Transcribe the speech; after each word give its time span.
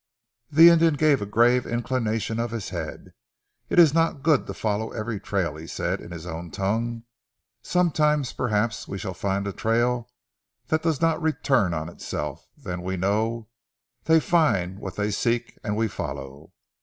The 0.51 0.69
Indian 0.69 0.95
gave 0.95 1.21
a 1.21 1.27
grave 1.27 1.67
inclination 1.67 2.39
of 2.39 2.49
his 2.49 2.69
head. 2.69 3.13
"It 3.69 3.77
is 3.77 3.93
not 3.93 4.23
good 4.23 4.47
to 4.47 4.53
follow 4.55 4.91
every 4.91 5.19
trail," 5.19 5.55
he 5.57 5.67
said 5.67 6.01
in 6.01 6.09
his 6.09 6.25
own 6.25 6.49
tongue. 6.49 7.03
"Sometime 7.61 8.23
perhaps 8.35 8.87
we 8.87 8.97
shall 8.97 9.13
find 9.13 9.45
a 9.45 9.53
trail 9.53 10.09
that 10.69 10.81
does 10.81 11.01
not 11.01 11.21
return 11.21 11.75
on 11.75 11.87
itself, 11.87 12.47
then 12.57 12.81
we 12.81 12.97
know 12.97 13.49
they 14.05 14.19
find 14.19 14.79
what 14.79 14.95
they 14.95 15.11
seek 15.11 15.59
and 15.63 15.77
we 15.77 15.87
follow." 15.87 16.51